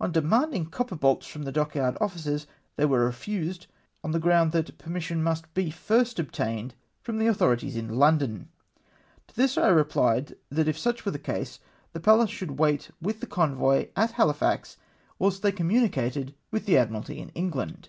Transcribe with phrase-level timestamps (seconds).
[0.00, 3.68] On demanchng copper bolts from the dockyard officers, they were refused,
[4.02, 8.48] on the ground that permission must be first obtained from the authorities in London!
[9.28, 11.60] To this I replied, that if such were the case,
[11.92, 14.76] the Pallas should wait with the convoy at Hahfax
[15.20, 17.88] whilst they communicated with the Admiralty in England!